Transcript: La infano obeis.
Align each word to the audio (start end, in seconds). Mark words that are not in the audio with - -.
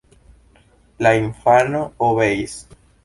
La 1.07 1.13
infano 1.19 1.83
obeis. 2.07 2.57